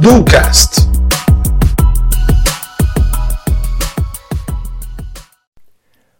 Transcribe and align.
Ducast. 0.00 0.88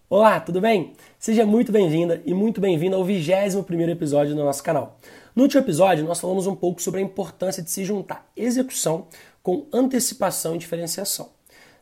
Olá, 0.09 0.39
tudo 0.39 0.61
bem? 0.61 0.93
Seja 1.19 1.45
muito 1.45 1.73
bem-vinda 1.73 2.23
e 2.25 2.33
muito 2.33 2.61
bem-vindo 2.61 2.95
ao 2.95 3.05
21º 3.05 3.89
episódio 3.89 4.37
do 4.37 4.45
nosso 4.45 4.63
canal. 4.63 5.01
No 5.35 5.43
último 5.43 5.61
episódio, 5.61 6.05
nós 6.05 6.21
falamos 6.21 6.47
um 6.47 6.55
pouco 6.55 6.81
sobre 6.81 7.01
a 7.01 7.03
importância 7.03 7.61
de 7.61 7.69
se 7.69 7.85
juntar 7.85 8.31
execução 8.37 9.09
com 9.43 9.67
antecipação 9.73 10.55
e 10.55 10.59
diferenciação. 10.59 11.31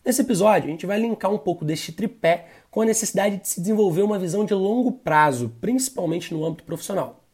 Nesse 0.03 0.23
episódio, 0.23 0.69
a 0.69 0.71
gente 0.71 0.87
vai 0.87 0.99
linkar 0.99 1.31
um 1.31 1.37
pouco 1.39 1.63
deste 1.63 1.93
tripé 1.93 2.47
com 2.71 2.81
a 2.81 2.87
necessidade 2.87 3.37
de 3.37 3.49
se 3.49 3.61
desenvolver 3.61 4.01
uma 4.01 4.19
visão 4.19 4.47
de 4.47 4.55
longo 4.55 4.93
prazo, 4.93 5.53
principalmente 5.61 6.33
no 6.33 6.43
âmbito 6.43 6.65
profissional. 6.65 7.26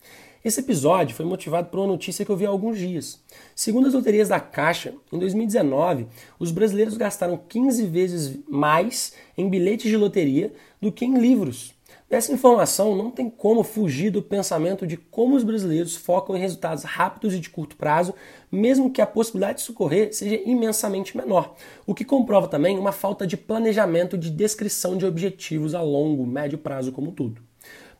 Esse 0.44 0.58
episódio 0.58 1.14
foi 1.14 1.24
motivado 1.24 1.68
por 1.68 1.78
uma 1.78 1.86
notícia 1.86 2.24
que 2.24 2.30
eu 2.30 2.36
vi 2.36 2.44
há 2.44 2.48
alguns 2.48 2.76
dias. 2.76 3.22
Segundo 3.54 3.86
as 3.86 3.94
loterias 3.94 4.28
da 4.28 4.40
Caixa, 4.40 4.92
em 5.12 5.18
2019, 5.18 6.08
os 6.36 6.50
brasileiros 6.50 6.96
gastaram 6.96 7.36
15 7.36 7.86
vezes 7.86 8.40
mais 8.48 9.14
em 9.38 9.48
bilhetes 9.48 9.88
de 9.88 9.96
loteria 9.96 10.52
do 10.80 10.90
que 10.90 11.04
em 11.04 11.16
livros. 11.16 11.74
Dessa 12.10 12.32
informação 12.32 12.96
não 12.96 13.08
tem 13.08 13.30
como 13.30 13.62
fugir 13.62 14.10
do 14.10 14.20
pensamento 14.20 14.84
de 14.84 14.96
como 14.96 15.36
os 15.36 15.44
brasileiros 15.44 15.94
focam 15.94 16.36
em 16.36 16.40
resultados 16.40 16.82
rápidos 16.82 17.34
e 17.34 17.38
de 17.38 17.48
curto 17.48 17.76
prazo, 17.76 18.12
mesmo 18.50 18.90
que 18.90 19.00
a 19.00 19.06
possibilidade 19.06 19.58
de 19.58 19.64
socorrer 19.64 20.12
seja 20.12 20.42
imensamente 20.44 21.16
menor, 21.16 21.54
o 21.86 21.94
que 21.94 22.04
comprova 22.04 22.48
também 22.48 22.76
uma 22.76 22.90
falta 22.90 23.24
de 23.24 23.36
planejamento 23.36 24.18
de 24.18 24.28
descrição 24.28 24.96
de 24.96 25.06
objetivos 25.06 25.72
a 25.72 25.80
longo, 25.80 26.26
médio 26.26 26.58
prazo 26.58 26.90
como 26.90 27.12
tudo. 27.12 27.51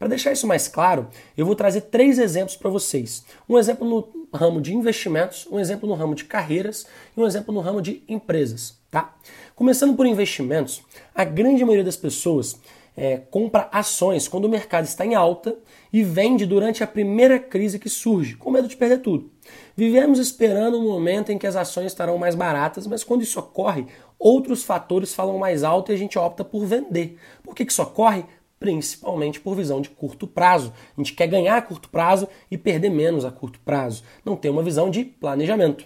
Para 0.02 0.08
deixar 0.08 0.32
isso 0.32 0.48
mais 0.48 0.66
claro, 0.66 1.06
eu 1.36 1.46
vou 1.46 1.54
trazer 1.54 1.82
três 1.82 2.18
exemplos 2.18 2.56
para 2.56 2.68
vocês. 2.68 3.24
Um 3.48 3.56
exemplo 3.56 3.88
no 3.88 4.26
ramo 4.36 4.60
de 4.60 4.74
investimentos, 4.74 5.46
um 5.48 5.60
exemplo 5.60 5.88
no 5.88 5.94
ramo 5.94 6.16
de 6.16 6.24
carreiras 6.24 6.84
e 7.16 7.20
um 7.20 7.24
exemplo 7.24 7.54
no 7.54 7.60
ramo 7.60 7.80
de 7.80 8.02
empresas. 8.08 8.76
Tá? 8.90 9.14
Começando 9.54 9.94
por 9.94 10.04
investimentos, 10.04 10.82
a 11.14 11.22
grande 11.22 11.64
maioria 11.64 11.84
das 11.84 11.96
pessoas 11.96 12.58
é, 12.96 13.18
compra 13.30 13.68
ações 13.70 14.26
quando 14.26 14.46
o 14.46 14.48
mercado 14.48 14.86
está 14.86 15.06
em 15.06 15.14
alta 15.14 15.56
e 15.92 16.02
vende 16.02 16.46
durante 16.46 16.82
a 16.82 16.86
primeira 16.88 17.38
crise 17.38 17.78
que 17.78 17.88
surge, 17.88 18.34
com 18.34 18.50
medo 18.50 18.66
de 18.66 18.76
perder 18.76 19.02
tudo. 19.02 19.30
Vivemos 19.76 20.18
esperando 20.18 20.80
um 20.80 20.82
momento 20.82 21.30
em 21.30 21.38
que 21.38 21.46
as 21.46 21.54
ações 21.54 21.86
estarão 21.86 22.18
mais 22.18 22.34
baratas, 22.34 22.88
mas 22.88 23.04
quando 23.04 23.22
isso 23.22 23.38
ocorre, 23.38 23.86
outros 24.18 24.64
fatores 24.64 25.14
falam 25.14 25.38
mais 25.38 25.62
alto 25.62 25.92
e 25.92 25.94
a 25.94 25.98
gente 25.98 26.18
opta 26.18 26.42
por 26.42 26.66
vender. 26.66 27.16
Por 27.44 27.54
que, 27.54 27.64
que 27.64 27.70
isso 27.70 27.82
ocorre? 27.82 28.24
Principalmente 28.62 29.40
por 29.40 29.56
visão 29.56 29.80
de 29.80 29.90
curto 29.90 30.24
prazo. 30.24 30.72
A 30.96 31.00
gente 31.00 31.14
quer 31.14 31.26
ganhar 31.26 31.56
a 31.56 31.62
curto 31.62 31.90
prazo 31.90 32.28
e 32.48 32.56
perder 32.56 32.90
menos 32.90 33.24
a 33.24 33.30
curto 33.32 33.58
prazo. 33.60 34.04
Não 34.24 34.36
tem 34.36 34.50
uma 34.50 34.62
visão 34.62 34.88
de 34.88 35.04
planejamento. 35.04 35.84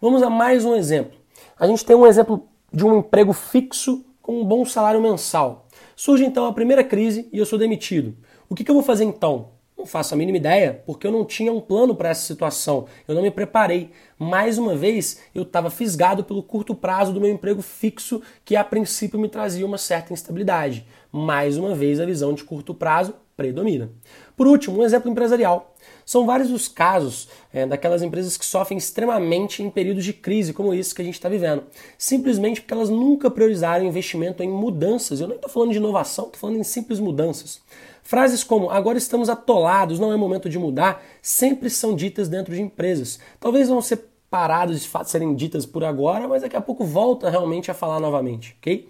Vamos 0.00 0.20
a 0.20 0.28
mais 0.28 0.64
um 0.64 0.74
exemplo. 0.74 1.16
A 1.56 1.66
gente 1.68 1.84
tem 1.84 1.94
um 1.94 2.06
exemplo 2.06 2.48
de 2.72 2.84
um 2.84 2.98
emprego 2.98 3.32
fixo 3.32 4.04
com 4.20 4.40
um 4.40 4.44
bom 4.44 4.64
salário 4.64 5.00
mensal. 5.00 5.68
Surge 5.94 6.24
então 6.24 6.46
a 6.46 6.52
primeira 6.52 6.82
crise 6.82 7.28
e 7.32 7.38
eu 7.38 7.46
sou 7.46 7.58
demitido. 7.58 8.16
O 8.48 8.54
que, 8.54 8.64
que 8.64 8.70
eu 8.70 8.74
vou 8.74 8.82
fazer 8.82 9.04
então? 9.04 9.50
Não 9.78 9.86
faço 9.86 10.12
a 10.12 10.16
mínima 10.16 10.38
ideia, 10.38 10.82
porque 10.84 11.06
eu 11.06 11.12
não 11.12 11.24
tinha 11.24 11.52
um 11.52 11.60
plano 11.60 11.94
para 11.94 12.08
essa 12.08 12.26
situação, 12.26 12.86
eu 13.06 13.14
não 13.14 13.22
me 13.22 13.30
preparei. 13.30 13.92
Mais 14.18 14.58
uma 14.58 14.74
vez, 14.74 15.20
eu 15.32 15.44
estava 15.44 15.70
fisgado 15.70 16.24
pelo 16.24 16.42
curto 16.42 16.74
prazo 16.74 17.12
do 17.12 17.20
meu 17.20 17.30
emprego 17.30 17.62
fixo, 17.62 18.20
que 18.44 18.56
a 18.56 18.64
princípio 18.64 19.20
me 19.20 19.28
trazia 19.28 19.64
uma 19.64 19.78
certa 19.78 20.12
instabilidade. 20.12 20.84
Mais 21.12 21.56
uma 21.56 21.76
vez, 21.76 22.00
a 22.00 22.04
visão 22.04 22.34
de 22.34 22.42
curto 22.42 22.74
prazo 22.74 23.14
predomina. 23.36 23.88
Por 24.36 24.48
último, 24.48 24.80
um 24.80 24.84
exemplo 24.84 25.08
empresarial. 25.08 25.76
São 26.04 26.26
vários 26.26 26.50
os 26.50 26.66
casos 26.66 27.28
é, 27.52 27.64
daquelas 27.64 28.02
empresas 28.02 28.36
que 28.36 28.44
sofrem 28.44 28.76
extremamente 28.76 29.62
em 29.62 29.70
períodos 29.70 30.04
de 30.04 30.12
crise, 30.12 30.52
como 30.52 30.74
esse 30.74 30.92
que 30.92 31.02
a 31.02 31.04
gente 31.04 31.14
está 31.14 31.28
vivendo. 31.28 31.62
Simplesmente 31.96 32.60
porque 32.60 32.74
elas 32.74 32.90
nunca 32.90 33.30
priorizaram 33.30 33.86
investimento 33.86 34.42
em 34.42 34.48
mudanças. 34.48 35.20
Eu 35.20 35.28
nem 35.28 35.36
estou 35.36 35.48
falando 35.48 35.70
de 35.70 35.76
inovação, 35.76 36.24
estou 36.26 36.40
falando 36.40 36.58
em 36.58 36.64
simples 36.64 36.98
mudanças. 36.98 37.60
Frases 38.08 38.42
como 38.42 38.70
agora 38.70 38.96
estamos 38.96 39.28
atolados, 39.28 40.00
não 40.00 40.10
é 40.10 40.16
momento 40.16 40.48
de 40.48 40.58
mudar, 40.58 41.04
sempre 41.20 41.68
são 41.68 41.94
ditas 41.94 42.26
dentro 42.26 42.54
de 42.54 42.62
empresas. 42.62 43.18
Talvez 43.38 43.68
não 43.68 43.82
ser 43.82 44.02
paradas 44.30 44.80
de 44.80 44.88
fato 44.88 45.10
serem 45.10 45.34
ditas 45.34 45.66
por 45.66 45.84
agora, 45.84 46.26
mas 46.26 46.40
daqui 46.40 46.56
a 46.56 46.60
pouco 46.62 46.86
volta 46.86 47.28
realmente 47.28 47.70
a 47.70 47.74
falar 47.74 48.00
novamente, 48.00 48.56
ok? 48.58 48.88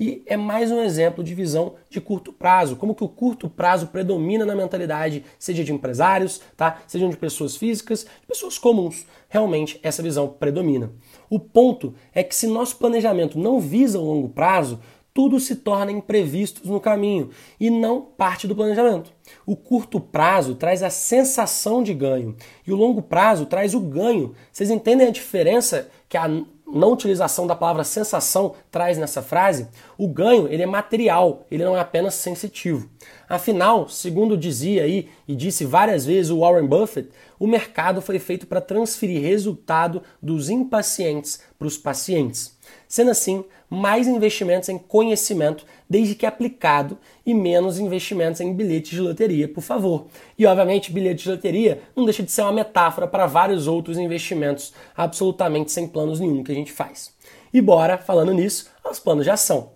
E 0.00 0.20
é 0.26 0.36
mais 0.36 0.72
um 0.72 0.82
exemplo 0.82 1.22
de 1.22 1.32
visão 1.32 1.74
de 1.88 2.00
curto 2.00 2.32
prazo, 2.32 2.74
como 2.74 2.92
que 2.92 3.04
o 3.04 3.08
curto 3.08 3.48
prazo 3.48 3.86
predomina 3.86 4.44
na 4.44 4.56
mentalidade, 4.56 5.24
seja 5.38 5.62
de 5.62 5.72
empresários, 5.72 6.42
tá? 6.56 6.82
Sejam 6.88 7.08
de 7.08 7.16
pessoas 7.16 7.56
físicas, 7.56 8.04
de 8.20 8.26
pessoas 8.26 8.58
comuns. 8.58 9.06
Realmente 9.28 9.78
essa 9.80 10.02
visão 10.02 10.26
predomina. 10.26 10.90
O 11.30 11.38
ponto 11.38 11.94
é 12.12 12.22
que 12.24 12.34
se 12.34 12.48
nosso 12.48 12.76
planejamento 12.76 13.38
não 13.38 13.60
visa 13.60 13.98
o 13.98 14.04
longo 14.04 14.28
prazo, 14.28 14.80
tudo 15.16 15.40
se 15.40 15.56
torna 15.56 15.90
imprevistos 15.90 16.68
no 16.68 16.78
caminho 16.78 17.30
e 17.58 17.70
não 17.70 18.02
parte 18.02 18.46
do 18.46 18.54
planejamento. 18.54 19.10
O 19.46 19.56
curto 19.56 19.98
prazo 19.98 20.54
traz 20.54 20.82
a 20.82 20.90
sensação 20.90 21.82
de 21.82 21.94
ganho 21.94 22.36
e 22.66 22.70
o 22.70 22.76
longo 22.76 23.00
prazo 23.00 23.46
traz 23.46 23.74
o 23.74 23.80
ganho. 23.80 24.34
Vocês 24.52 24.68
entendem 24.68 25.06
a 25.06 25.10
diferença 25.10 25.88
que 26.06 26.18
a 26.18 26.28
não 26.28 26.92
utilização 26.92 27.46
da 27.46 27.56
palavra 27.56 27.82
sensação 27.82 28.52
traz 28.70 28.98
nessa 28.98 29.22
frase? 29.22 29.68
O 29.96 30.06
ganho 30.06 30.48
ele 30.48 30.62
é 30.62 30.66
material, 30.66 31.46
ele 31.50 31.64
não 31.64 31.74
é 31.74 31.80
apenas 31.80 32.12
sensitivo. 32.12 32.86
Afinal, 33.26 33.88
segundo 33.88 34.36
dizia 34.36 34.82
aí 34.82 35.08
e 35.26 35.34
disse 35.34 35.64
várias 35.64 36.04
vezes 36.04 36.30
o 36.30 36.40
Warren 36.40 36.66
Buffett, 36.66 37.08
o 37.38 37.46
mercado 37.46 38.00
foi 38.00 38.18
feito 38.18 38.46
para 38.46 38.60
transferir 38.60 39.22
resultado 39.22 40.02
dos 40.22 40.48
impacientes 40.48 41.40
para 41.58 41.68
os 41.68 41.76
pacientes. 41.76 42.56
Sendo 42.88 43.10
assim, 43.10 43.44
mais 43.68 44.06
investimentos 44.06 44.68
em 44.68 44.78
conhecimento, 44.78 45.64
desde 45.88 46.14
que 46.14 46.26
aplicado, 46.26 46.98
e 47.24 47.34
menos 47.34 47.78
investimentos 47.78 48.40
em 48.40 48.54
bilhetes 48.54 48.92
de 48.92 49.00
loteria, 49.00 49.48
por 49.48 49.60
favor. 49.60 50.06
E 50.38 50.46
obviamente, 50.46 50.92
bilhete 50.92 51.24
de 51.24 51.30
loteria 51.30 51.82
não 51.94 52.04
deixa 52.04 52.22
de 52.22 52.30
ser 52.30 52.42
uma 52.42 52.52
metáfora 52.52 53.06
para 53.06 53.26
vários 53.26 53.66
outros 53.66 53.98
investimentos 53.98 54.72
absolutamente 54.96 55.72
sem 55.72 55.88
planos 55.88 56.20
nenhum 56.20 56.44
que 56.44 56.52
a 56.52 56.54
gente 56.54 56.72
faz. 56.72 57.14
E 57.52 57.60
bora, 57.60 57.98
falando 57.98 58.32
nisso, 58.32 58.70
aos 58.84 58.98
planos 58.98 59.24
de 59.24 59.30
ação. 59.30 59.70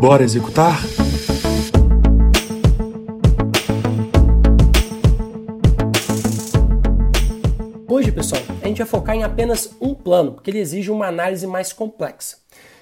Bora 0.00 0.22
executar? 0.22 0.82
Hoje, 7.96 8.10
pessoal, 8.10 8.42
a 8.60 8.66
gente 8.66 8.78
vai 8.78 8.86
focar 8.88 9.14
em 9.14 9.22
apenas 9.22 9.70
um 9.80 9.94
plano, 9.94 10.32
porque 10.32 10.50
ele 10.50 10.58
exige 10.58 10.90
uma 10.90 11.06
análise 11.06 11.46
mais 11.46 11.72
complexa. 11.72 12.38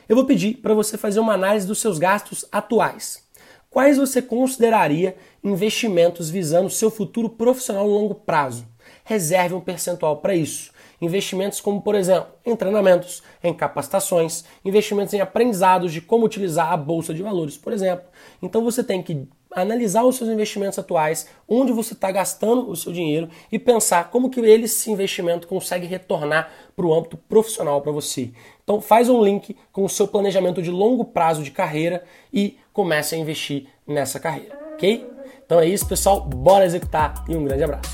Eu 0.08 0.16
vou 0.16 0.24
pedir 0.24 0.54
para 0.54 0.72
você 0.72 0.96
fazer 0.96 1.20
uma 1.20 1.34
análise 1.34 1.66
dos 1.66 1.82
seus 1.82 1.98
gastos 1.98 2.46
atuais. 2.50 3.22
Quais 3.68 3.98
você 3.98 4.22
consideraria 4.22 5.14
investimentos 5.44 6.30
visando 6.30 6.70
seu 6.70 6.90
futuro 6.90 7.28
profissional 7.28 7.86
no 7.86 7.92
longo 7.92 8.14
prazo? 8.14 8.66
Reserve 9.04 9.54
um 9.54 9.60
percentual 9.60 10.18
para 10.18 10.34
isso. 10.34 10.70
Investimentos 11.00 11.60
como, 11.60 11.82
por 11.82 11.94
exemplo, 11.94 12.32
em 12.46 12.54
treinamentos, 12.54 13.22
em 13.42 13.52
capacitações, 13.52 14.44
investimentos 14.64 15.12
em 15.12 15.20
aprendizados 15.20 15.92
de 15.92 16.00
como 16.00 16.24
utilizar 16.24 16.72
a 16.72 16.76
bolsa 16.76 17.12
de 17.12 17.22
valores, 17.22 17.56
por 17.56 17.72
exemplo. 17.72 18.04
Então 18.40 18.62
você 18.62 18.84
tem 18.84 19.02
que 19.02 19.26
analisar 19.54 20.04
os 20.04 20.16
seus 20.16 20.30
investimentos 20.30 20.78
atuais, 20.78 21.28
onde 21.48 21.72
você 21.72 21.92
está 21.92 22.10
gastando 22.10 22.70
o 22.70 22.76
seu 22.76 22.92
dinheiro 22.92 23.28
e 23.50 23.58
pensar 23.58 24.10
como 24.10 24.30
que 24.30 24.40
esse 24.40 24.90
investimento 24.90 25.46
consegue 25.46 25.86
retornar 25.86 26.50
para 26.74 26.86
o 26.86 26.94
âmbito 26.94 27.16
profissional 27.16 27.80
para 27.80 27.92
você. 27.92 28.30
Então 28.62 28.80
faz 28.80 29.08
um 29.08 29.22
link 29.22 29.56
com 29.72 29.84
o 29.84 29.88
seu 29.88 30.08
planejamento 30.08 30.62
de 30.62 30.70
longo 30.70 31.04
prazo 31.04 31.42
de 31.42 31.50
carreira 31.50 32.04
e 32.32 32.56
comece 32.72 33.14
a 33.14 33.18
investir 33.18 33.66
nessa 33.86 34.18
carreira, 34.18 34.58
ok? 34.74 35.06
Então 35.44 35.60
é 35.60 35.66
isso, 35.66 35.86
pessoal. 35.86 36.20
Bora 36.20 36.64
executar 36.64 37.24
e 37.28 37.36
um 37.36 37.44
grande 37.44 37.64
abraço. 37.64 37.91